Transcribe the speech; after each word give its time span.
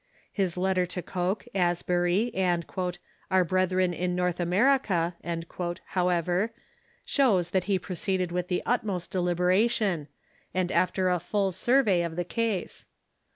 His 0.31 0.57
letter 0.57 0.87
to 0.87 1.03
Coke, 1.03 1.45
Asbury, 1.53 2.33
and" 2.33 2.65
our 3.29 3.43
brethren 3.43 3.93
in 3.93 4.15
North 4.15 4.39
America," 4.39 5.15
however, 5.89 6.51
shows 7.05 7.51
that 7.51 7.65
he 7.65 7.77
proceeded 7.77 8.31
Avitli 8.31 8.47
the 8.47 8.63
utmost 8.65 9.11
deliberation, 9.11 10.07
and 10.55 10.71
after 10.71 11.09
a 11.11 11.19
full 11.19 11.51
survey 11.51 12.01
of 12.01 12.15
the 12.15 12.25
case. 12.25 12.87